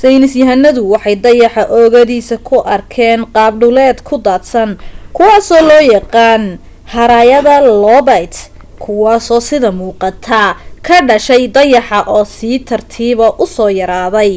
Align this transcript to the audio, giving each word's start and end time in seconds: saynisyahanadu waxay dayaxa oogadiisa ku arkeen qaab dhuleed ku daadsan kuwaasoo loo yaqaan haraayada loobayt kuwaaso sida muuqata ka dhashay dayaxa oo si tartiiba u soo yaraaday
saynisyahanadu 0.00 0.80
waxay 0.92 1.16
dayaxa 1.24 1.62
oogadiisa 1.78 2.36
ku 2.48 2.56
arkeen 2.74 3.20
qaab 3.34 3.52
dhuleed 3.60 3.98
ku 4.08 4.14
daadsan 4.26 4.70
kuwaasoo 5.16 5.62
loo 5.70 5.82
yaqaan 5.94 6.42
haraayada 6.94 7.54
loobayt 7.82 8.34
kuwaaso 8.82 9.36
sida 9.48 9.70
muuqata 9.80 10.40
ka 10.86 10.96
dhashay 11.08 11.42
dayaxa 11.56 11.98
oo 12.16 12.24
si 12.36 12.50
tartiiba 12.68 13.26
u 13.42 13.46
soo 13.54 13.70
yaraaday 13.80 14.34